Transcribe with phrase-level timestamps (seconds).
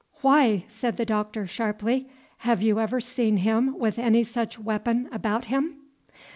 [0.21, 2.09] "Why," said the Doctor, sharply,
[2.39, 5.75] "have you ever seen him with any such weapon about him?"